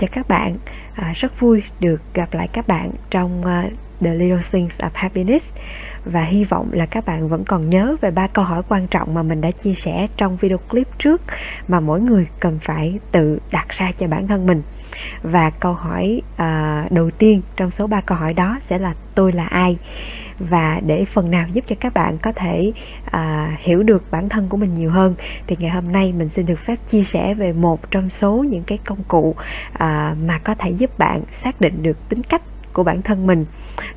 [0.00, 0.56] cho các bạn.
[0.94, 5.46] À, rất vui được gặp lại các bạn trong uh, The Little Things of Happiness.
[6.04, 9.14] Và hy vọng là các bạn vẫn còn nhớ về ba câu hỏi quan trọng
[9.14, 11.22] mà mình đã chia sẻ trong video clip trước
[11.68, 14.62] mà mỗi người cần phải tự đặt ra cho bản thân mình
[15.22, 19.32] và câu hỏi uh, đầu tiên trong số 3 câu hỏi đó sẽ là tôi
[19.32, 19.78] là ai?
[20.38, 22.72] Và để phần nào giúp cho các bạn có thể
[23.06, 23.20] uh,
[23.58, 25.14] hiểu được bản thân của mình nhiều hơn
[25.46, 28.62] thì ngày hôm nay mình xin được phép chia sẻ về một trong số những
[28.62, 29.34] cái công cụ
[29.74, 29.78] uh,
[30.26, 33.44] mà có thể giúp bạn xác định được tính cách của bản thân mình.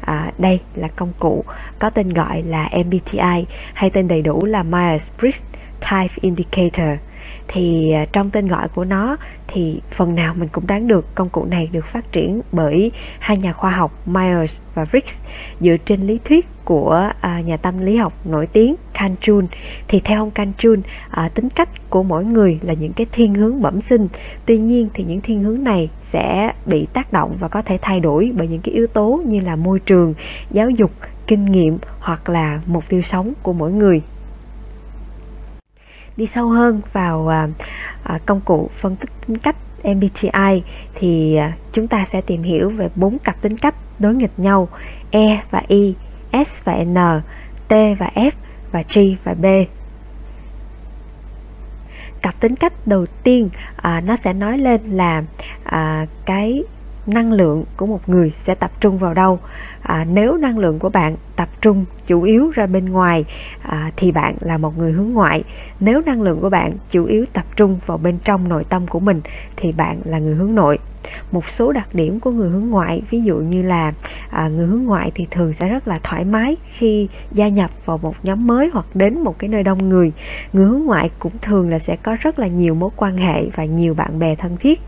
[0.01, 1.43] À, đây là công cụ
[1.79, 5.41] có tên gọi là MBTI hay tên đầy đủ là Myers-Briggs
[5.79, 6.99] Type Indicator
[7.47, 11.29] thì à, trong tên gọi của nó thì phần nào mình cũng đoán được công
[11.29, 15.19] cụ này được phát triển bởi hai nhà khoa học Myers và Briggs.
[15.59, 19.45] Dựa trên lý thuyết của à, nhà tâm lý học nổi tiếng Carl Jun
[19.87, 23.33] thì theo ông Carl Jun à, tính cách của mỗi người là những cái thiên
[23.33, 24.07] hướng bẩm sinh.
[24.45, 27.99] Tuy nhiên thì những thiên hướng này sẽ bị tác động và có thể thay
[27.99, 30.13] đổi bởi những cái yếu tố như là môi trường
[30.51, 30.91] giáo dục
[31.27, 34.01] kinh nghiệm hoặc là mục tiêu sống của mỗi người
[36.17, 37.47] đi sâu hơn vào à,
[38.03, 40.63] à, công cụ phân tích tính cách MBTI
[40.95, 44.67] thì à, chúng ta sẽ tìm hiểu về bốn cặp tính cách đối nghịch nhau
[45.11, 45.95] E và I,
[46.31, 46.95] S và N,
[47.67, 48.31] T và F
[48.71, 49.45] và G và B.
[52.21, 55.23] Cặp tính cách đầu tiên à, nó sẽ nói lên là
[55.63, 56.63] à, cái
[57.05, 59.39] năng lượng của một người sẽ tập trung vào đâu
[59.83, 63.25] à, nếu năng lượng của bạn tập trung chủ yếu ra bên ngoài
[63.61, 65.43] à, thì bạn là một người hướng ngoại.
[65.79, 68.99] Nếu năng lượng của bạn chủ yếu tập trung vào bên trong nội tâm của
[68.99, 69.21] mình
[69.55, 70.79] thì bạn là người hướng nội.
[71.31, 73.93] Một số đặc điểm của người hướng ngoại ví dụ như là
[74.29, 77.97] à, người hướng ngoại thì thường sẽ rất là thoải mái khi gia nhập vào
[77.97, 80.11] một nhóm mới hoặc đến một cái nơi đông người.
[80.53, 83.65] Người hướng ngoại cũng thường là sẽ có rất là nhiều mối quan hệ và
[83.65, 84.79] nhiều bạn bè thân thiết.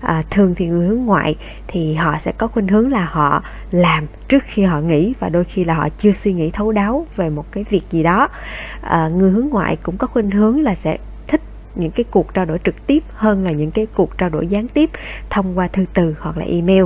[0.00, 1.36] À, thường thì người hướng ngoại
[1.66, 5.44] thì họ sẽ có khuynh hướng là họ làm trước khi họ nghĩ và đôi
[5.44, 8.28] khi là họ chưa suy nghĩ thấu đáo về một cái việc gì đó.
[8.80, 10.98] À, người hướng ngoại cũng có khuynh hướng là sẽ
[11.76, 14.68] những cái cuộc trao đổi trực tiếp hơn là những cái cuộc trao đổi gián
[14.68, 14.90] tiếp
[15.30, 16.84] thông qua thư từ hoặc là email.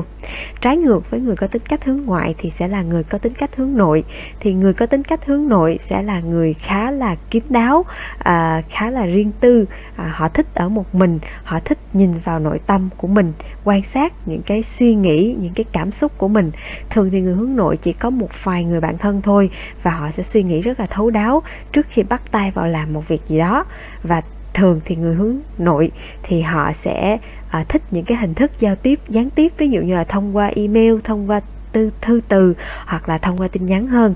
[0.60, 3.32] Trái ngược với người có tính cách hướng ngoại thì sẽ là người có tính
[3.34, 4.04] cách hướng nội.
[4.40, 7.84] Thì người có tính cách hướng nội sẽ là người khá là kín đáo
[8.18, 9.64] à, khá là riêng tư.
[9.96, 13.32] À, họ thích ở một mình họ thích nhìn vào nội tâm của mình
[13.64, 16.50] quan sát những cái suy nghĩ những cái cảm xúc của mình.
[16.90, 19.50] Thường thì người hướng nội chỉ có một vài người bạn thân thôi
[19.82, 22.92] và họ sẽ suy nghĩ rất là thấu đáo trước khi bắt tay vào làm
[22.92, 23.64] một việc gì đó.
[24.02, 24.22] Và
[24.54, 25.90] thường thì người hướng nội
[26.22, 27.18] thì họ sẽ
[27.50, 29.52] à, thích những cái hình thức giao tiếp gián tiếp.
[29.58, 31.40] Ví dụ như là thông qua email thông qua
[31.72, 32.54] tư thư từ
[32.86, 34.14] hoặc là thông qua tin nhắn hơn.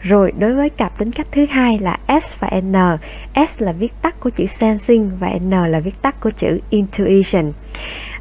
[0.00, 2.74] Rồi đối với cặp tính cách thứ hai là S và N.
[3.48, 7.50] S là viết tắt của chữ sensing và N là viết tắt của chữ intuition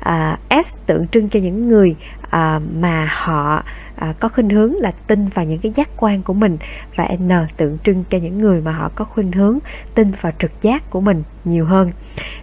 [0.03, 1.95] à, S tượng trưng cho những người
[2.29, 3.63] à, mà họ
[3.95, 6.57] à, có khuynh hướng là tin vào những cái giác quan của mình
[6.95, 9.59] và N tượng trưng cho những người mà họ có khuynh hướng
[9.95, 11.91] tin vào trực giác của mình nhiều hơn.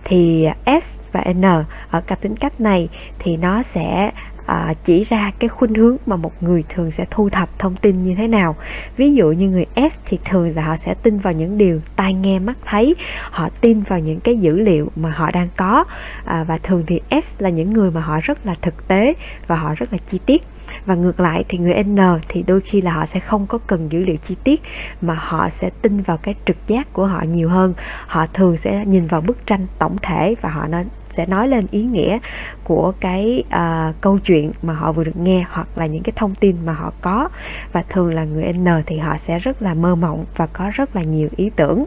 [0.05, 1.45] Thì S và N
[1.91, 2.89] ở cặp tính cách này
[3.19, 4.11] thì nó sẽ
[4.47, 8.03] à, chỉ ra cái khuynh hướng mà một người thường sẽ thu thập thông tin
[8.03, 8.57] như thế nào.
[8.97, 12.15] Ví dụ như người S thì thường là họ sẽ tin vào những điều tai
[12.15, 12.95] nghe mắt thấy
[13.31, 15.85] họ tin vào những cái dữ liệu mà họ đang có
[16.25, 19.15] à, và thường thì S là những người mà họ rất là thực tế
[19.47, 20.43] và họ rất là chi tiết.
[20.87, 23.93] Và ngược lại thì người N thì đôi khi là họ sẽ không có cần
[23.93, 24.61] dữ liệu chi tiết
[25.01, 27.75] mà họ sẽ tin vào cái trực giác của họ nhiều hơn.
[28.07, 31.67] Họ thường sẽ nhìn vào bức tranh tổng thể và họ nói sẽ nói lên
[31.71, 32.19] ý nghĩa
[32.65, 36.35] của cái uh, câu chuyện mà họ vừa được nghe hoặc là những cái thông
[36.35, 37.29] tin mà họ có.
[37.73, 40.97] Và thường là người N thì họ sẽ rất là mơ mộng và có rất
[40.97, 41.85] là nhiều ý tưởng.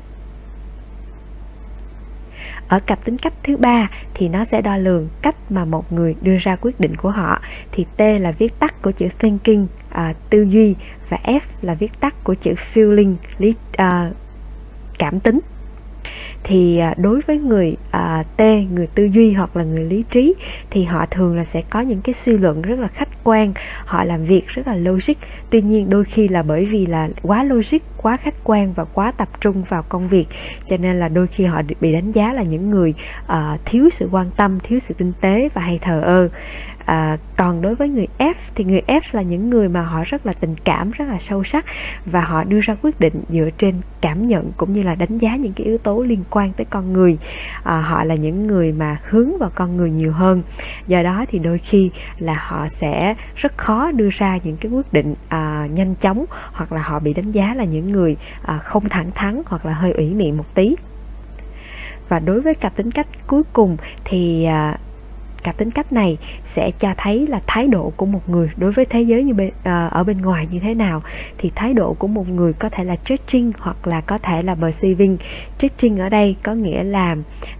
[2.68, 6.16] Ở cặp tính cách thứ ba thì nó sẽ đo lường cách mà một người
[6.22, 7.42] đưa ra quyết định của họ.
[7.72, 10.76] Thì T là viết tắt của chữ thinking à, tư duy
[11.10, 14.12] và F là viết tắt của chữ feeling lý à,
[14.98, 15.40] cảm tính
[16.44, 20.34] thì à, đối với người à, T người tư duy hoặc là người lý trí
[20.70, 23.54] thì họ thường là sẽ có những cái suy luận rất là khách quan
[23.86, 25.14] họ làm việc rất là logic.
[25.50, 29.12] Tuy nhiên đôi khi là bởi vì là quá logic quá khách quan và quá
[29.12, 30.26] tập trung vào công việc
[30.66, 32.94] cho nên là đôi khi họ bị đánh giá là những người
[33.28, 36.30] à, thiếu sự quan tâm thiếu sự tinh tế và hay thờ ơ
[36.86, 40.26] à, còn đối với người F thì người F là những người mà họ rất
[40.26, 41.66] là tình cảm rất là sâu sắc
[42.06, 45.36] và họ đưa ra quyết định dựa trên cảm nhận cũng như là đánh giá
[45.36, 47.18] những cái yếu tố liên quan tới con người.
[47.64, 50.42] À, họ là những người mà hướng vào con người nhiều hơn.
[50.88, 54.94] Do đó thì đôi khi là họ sẽ rất khó đưa ra những cái quyết
[54.94, 58.90] định à, nhanh chóng hoặc là họ bị đánh giá là những người à, không
[58.90, 60.76] thẳng thắn hoặc là hơi ủy mị một tí.
[62.10, 64.78] Và đối với cặp tính cách cuối cùng thì à,
[65.44, 68.86] cả tính cách này sẽ cho thấy là thái độ của một người đối với
[68.86, 71.04] thế giới như bên uh, ở bên ngoài như thế nào.
[71.38, 74.56] Thì thái độ của một người có thể là judging hoặc là có thể là
[74.56, 75.18] perceiving.
[75.60, 77.16] Judging ở đây có nghĩa là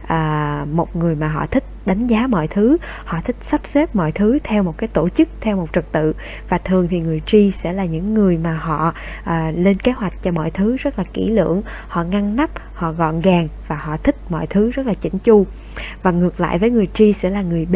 [0.08, 4.12] à, một người mà họ thích đánh giá mọi thứ họ thích sắp xếp mọi
[4.12, 6.14] thứ theo một cái tổ chức theo một trật tự.
[6.50, 10.14] Và thường thì người tri sẽ là những người mà họ à, lên kế hoạch
[10.24, 13.98] cho mọi thứ rất là kỹ lưỡng họ ngăn nắp họ gọn gàng và họ
[13.98, 15.46] thích mọi thứ rất là chỉnh chu.
[16.04, 17.76] Và ngược lại với người tri sẽ là người B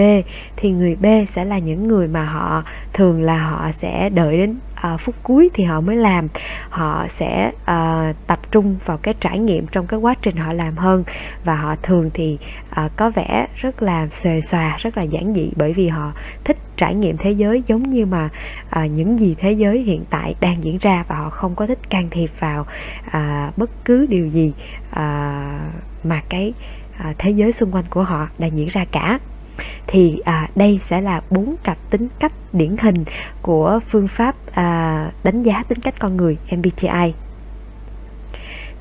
[0.55, 2.63] thì người B sẽ là những người mà họ
[2.93, 6.27] thường là họ sẽ đợi đến à, phút cuối thì họ mới làm.
[6.69, 10.73] Họ sẽ à, tập trung vào cái trải nghiệm trong cái quá trình họ làm
[10.73, 11.03] hơn.
[11.43, 12.37] Và họ thường thì
[12.69, 16.11] à, có vẻ rất là xề xòa rất là giản dị bởi vì họ
[16.43, 18.29] thích trải nghiệm thế giới giống như mà
[18.69, 21.89] à, những gì thế giới hiện tại đang diễn ra và họ không có thích
[21.89, 22.65] can thiệp vào
[23.11, 24.53] à, bất cứ điều gì
[24.91, 25.71] à,
[26.03, 26.53] mà cái
[26.97, 29.19] à, thế giới xung quanh của họ đang diễn ra cả
[29.87, 33.05] thì à, đây sẽ là bốn cặp tính cách điển hình
[33.41, 37.13] của phương pháp à, đánh giá tính cách con người MBTI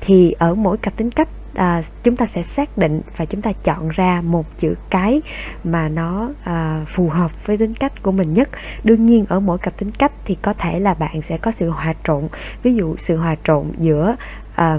[0.01, 1.27] thì ở mỗi cặp tính cách
[1.57, 5.21] à, chúng ta sẽ xác định và chúng ta chọn ra một chữ cái
[5.63, 8.49] mà nó à, phù hợp với tính cách của mình nhất.
[8.83, 11.69] Đương nhiên ở mỗi cặp tính cách thì có thể là bạn sẽ có sự
[11.69, 12.23] hòa trộn.
[12.63, 14.15] Ví dụ sự hòa trộn giữa
[14.55, 14.77] à, à,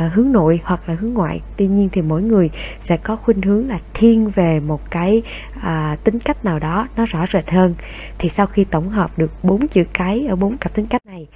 [0.00, 1.40] À, hướng nội hoặc là hướng ngoại.
[1.56, 2.50] Tuy nhiên thì mỗi người
[2.80, 5.22] sẽ có khuynh hướng là thiên về một cái
[5.60, 7.74] à, tính cách nào đó nó rõ rệt hơn.
[8.18, 11.26] Thì sau khi tổng hợp được bốn chữ cái ở bốn cặp tính cách này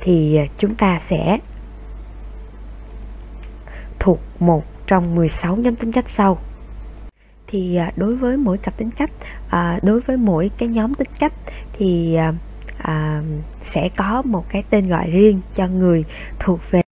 [0.00, 1.38] thì à, chúng ta sẽ
[3.98, 6.38] thuộc một trong 16 nhóm tính cách sau.
[7.46, 9.10] Thì à, đối với mỗi cặp tính cách
[9.50, 11.32] à, đối với mỗi cái nhóm tính cách
[11.72, 12.18] thì
[12.78, 13.22] à,
[13.62, 16.04] sẽ có một cái tên gọi riêng cho người
[16.38, 16.83] thuộc về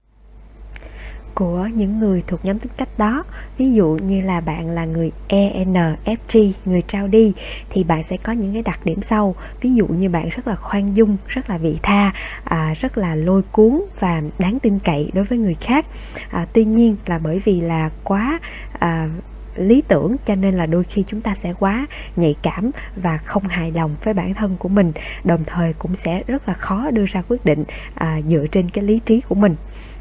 [1.34, 3.25] của những người thuộc nhóm tính cách đó.
[3.58, 7.32] Ví dụ như là bạn là người ENFG người trao đi
[7.70, 9.34] thì bạn sẽ có những cái đặc điểm sau.
[9.61, 12.12] Ví dụ như bạn rất là khoan dung rất là vị tha
[12.44, 15.87] à, rất là lôi cuốn và đáng tin cậy đối với người khác.
[16.31, 18.38] À, tuy nhiên là bởi vì là quá
[18.79, 19.08] à,
[19.57, 23.43] lý tưởng cho nên là đôi khi chúng ta sẽ quá nhạy cảm và không
[23.43, 24.93] hài lòng với bản thân của mình
[25.25, 27.65] đồng thời cũng sẽ rất là khó đưa ra quyết định
[27.95, 29.57] à, dựa trên cái lý trí của mình.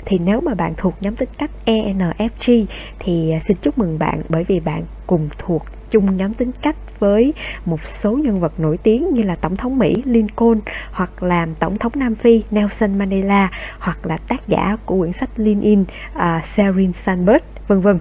[0.05, 2.65] Thì nếu mà bạn thuộc nhóm tính cách ENFG
[2.99, 6.75] thì à, xin chúc mừng bạn bởi vì bạn cùng thuộc chung nhóm tính cách
[6.99, 7.33] với
[7.65, 10.59] một số nhân vật nổi tiếng như là tổng thống Mỹ Lincoln
[10.91, 13.49] hoặc là tổng thống Nam Phi Nelson Mandela
[13.79, 17.97] hoặc là tác giả của quyển sách Lean In uh, Sheryl Sandberg vân vân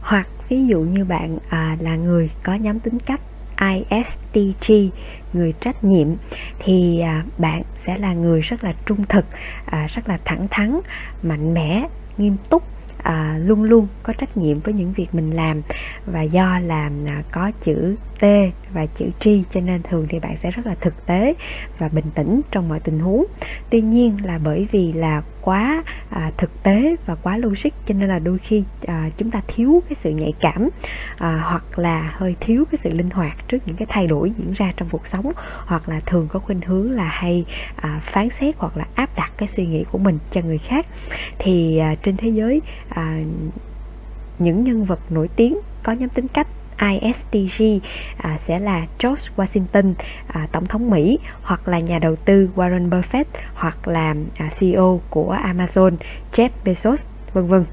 [0.00, 3.20] hoặc ví dụ như bạn à, là người có nhóm tính cách
[3.60, 4.72] ISTG
[5.32, 6.08] người trách nhiệm
[6.58, 9.24] thì à, bạn sẽ là người rất là trung thực
[9.66, 10.80] à, rất là thẳng thắn
[11.22, 11.86] mạnh mẽ
[12.18, 12.62] nghiêm túc
[13.02, 15.62] à, luôn luôn có trách nhiệm với những việc mình làm.
[16.06, 18.24] Và do làm à, có chữ T
[18.72, 21.34] và chữ tri cho nên thường thì bạn sẽ rất là thực tế
[21.78, 23.24] và bình tĩnh trong mọi tình huống.
[23.70, 28.08] Tuy nhiên là bởi vì là quá à, thực tế và quá logic cho nên
[28.08, 30.68] là đôi khi à, chúng ta thiếu cái sự nhạy cảm
[31.18, 34.52] à, hoặc là hơi thiếu cái sự linh hoạt trước những cái thay đổi diễn
[34.52, 35.32] ra trong cuộc sống
[35.66, 37.44] hoặc là thường có khuynh hướng là hay
[37.76, 40.86] à, phán xét hoặc là áp đặt cái suy nghĩ của mình cho người khác.
[41.38, 43.18] Thì à, trên thế giới à,
[44.38, 46.46] những nhân vật nổi tiếng có nhóm tính cách
[46.90, 47.80] ISTG
[48.16, 49.92] à, sẽ là George Washington,
[50.26, 53.24] à, tổng thống Mỹ, hoặc là nhà đầu tư Warren Buffett,
[53.54, 55.96] hoặc là à, CEO của Amazon
[56.32, 56.96] Jeff Bezos,
[57.32, 57.64] vân vân.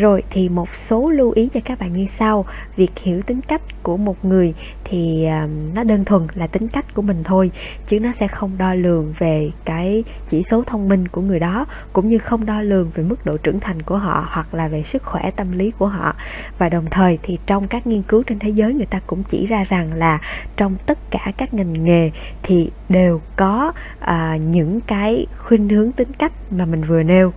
[0.00, 2.44] Rồi thì một số lưu ý cho các bạn như sau.
[2.76, 4.54] Việc hiểu tính cách của một người
[4.84, 7.50] thì à, nó đơn thuần là tính cách của mình thôi
[7.86, 11.66] Chứ nó sẽ không đo lường về cái chỉ số thông minh của người đó
[11.92, 14.82] Cũng như không đo lường về mức độ trưởng thành của họ Hoặc là về
[14.82, 16.14] sức khỏe tâm lý của họ.
[16.58, 19.46] Và đồng thời thì trong các nghiên cứu trên thế giới người ta cũng chỉ
[19.46, 20.18] ra rằng là
[20.56, 22.10] Trong tất cả các ngành nghề
[22.42, 27.32] thì đều có à, những cái khuynh hướng tính cách mà mình vừa nêu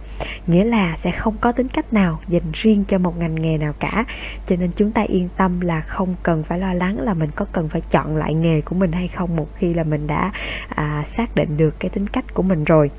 [0.48, 3.74] nghĩa là sẽ không có tính cách nào dành riêng cho một ngành nghề nào
[3.80, 4.06] cả.
[4.46, 7.46] Cho nên chúng ta yên tâm là không cần phải lo lắng là mình có
[7.52, 10.32] cần phải chọn lại nghề của mình hay không một khi là mình đã
[10.70, 12.92] à, xác định được cái tính cách của mình rồi.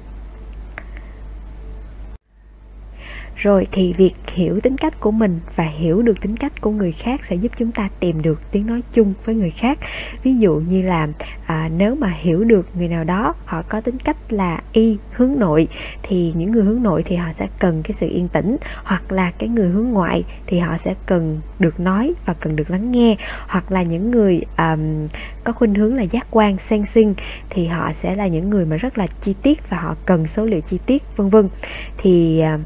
[3.44, 6.92] Rồi thì việc hiểu tính cách của mình và hiểu được tính cách của người
[6.92, 9.78] khác sẽ giúp chúng ta tìm được tiếng nói chung với người khác.
[10.22, 11.08] Ví dụ như là
[11.46, 15.32] à, nếu mà hiểu được người nào đó họ có tính cách là y hướng
[15.38, 15.68] nội
[16.02, 18.56] thì những người hướng nội thì họ sẽ cần cái sự yên tĩnh.
[18.84, 22.70] Hoặc là cái người hướng ngoại thì họ sẽ cần được nói và cần được
[22.70, 23.16] lắng nghe.
[23.48, 25.08] Hoặc là những người um,
[25.44, 27.14] có khuynh hướng là giác quan sensing
[27.50, 30.44] thì họ sẽ là những người mà rất là chi tiết và họ cần số
[30.44, 31.48] liệu chi tiết vân vân.
[31.96, 32.60] Thì uh,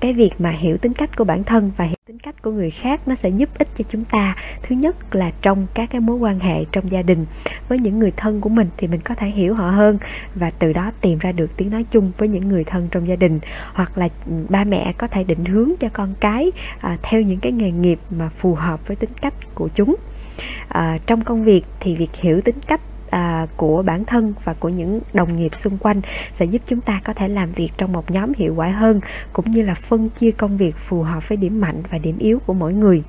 [0.00, 2.70] cái việc mà hiểu tính cách của bản thân và hiểu tính cách của người
[2.70, 4.36] khác nó sẽ giúp ích cho chúng ta.
[4.62, 7.24] Thứ nhất là trong các cái mối quan hệ trong gia đình
[7.68, 9.98] với những người thân của mình thì mình có thể hiểu họ hơn
[10.34, 13.16] và từ đó tìm ra được tiếng nói chung với những người thân trong gia
[13.16, 13.40] đình.
[13.72, 17.40] Hoặc là ừ, ba mẹ có thể định hướng cho con cái à, theo những
[17.40, 19.96] cái nghề nghiệp mà phù hợp với tính cách của chúng.
[20.68, 22.80] À, trong công việc thì việc hiểu tính cách
[23.16, 26.00] à, của bản thân và của những đồng nghiệp xung quanh
[26.34, 29.00] sẽ giúp chúng ta có thể làm việc trong một nhóm hiệu quả hơn
[29.32, 32.38] cũng như là phân chia công việc phù hợp với điểm mạnh và điểm yếu
[32.46, 33.02] của mỗi người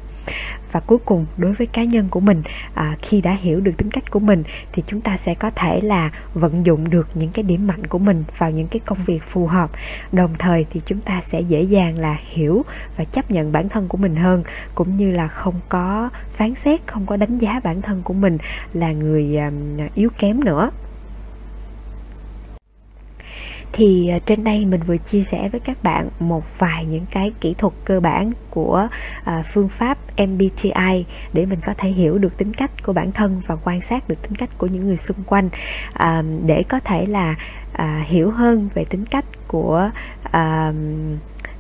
[0.72, 2.42] và cuối cùng đối với cá nhân của mình
[2.74, 5.82] à, khi đã hiểu được tính cách của mình thì chúng ta sẽ có thể
[5.82, 9.24] là vận dụng được những cái điểm mạnh của mình vào những cái công việc
[9.30, 9.72] phù hợp.
[10.12, 12.66] Đồng thời thì chúng ta sẽ dễ dàng là hiểu
[12.98, 14.44] và chấp nhận bản thân của mình hơn
[14.76, 18.38] cũng như là không có phán xét không có đánh giá bản thân của mình
[18.74, 19.52] là người à,
[19.96, 20.70] yếu kém nữa
[23.78, 27.32] thì à, trên đây mình vừa chia sẻ với các bạn một vài những cái
[27.42, 28.88] kỹ thuật cơ bản của
[29.24, 33.42] à, phương pháp MBTI để mình có thể hiểu được tính cách của bản thân
[33.48, 35.50] và quan sát được tính cách của những người xung quanh
[35.94, 37.36] à, để có thể là
[38.04, 39.90] hiểu hơn về tính cách của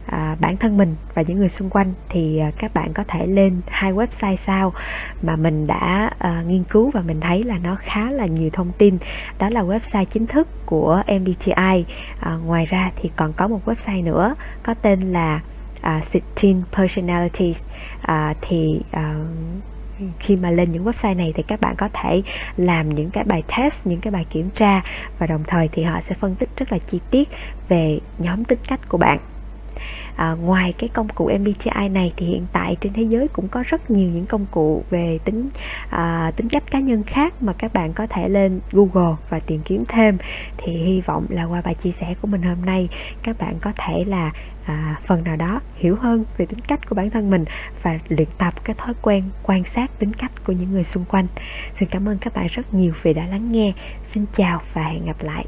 [0.08, 3.28] à, bản thân mình và những người xung quanh thì à, các bạn có thể
[3.28, 4.74] lên hai website sau
[5.22, 8.72] mà mình đã à, nghiên cứu và mình thấy là nó khá là nhiều thông
[8.78, 8.98] tin.
[9.40, 11.86] Đó là website chính thức của MBTI
[12.20, 15.42] à, ngoài ra thì còn có một website nữa có tên là
[15.82, 17.64] à, 16 personalities.
[18.02, 19.16] À, thì à,
[20.20, 22.22] khi mà lên những website này thì các bạn có thể
[22.58, 24.82] làm những cái bài test những cái bài kiểm tra
[25.20, 27.30] và đồng thời thì họ sẽ phân tích rất là chi tiết
[27.70, 29.20] về nhóm tính cách của bạn
[30.18, 33.64] à, ngoài cái công cụ MBTI này thì hiện tại trên thế giới cũng có
[33.68, 35.50] rất nhiều những công cụ về tính
[35.90, 39.62] à, tính cách cá nhân khác mà các bạn có thể lên Google và tìm
[39.66, 40.18] kiếm thêm.
[40.58, 42.90] Thì hy vọng là qua bài chia sẻ của mình hôm nay
[43.24, 44.32] các bạn có thể là
[44.66, 47.46] à, phần nào đó hiểu hơn về tính cách của bản thân mình
[47.84, 51.28] và luyện tập cái thói quen quan sát tính cách của những người xung quanh.
[51.80, 53.74] Xin cảm ơn các bạn rất nhiều vì đã lắng nghe.
[54.14, 55.46] Xin chào và hẹn gặp lại.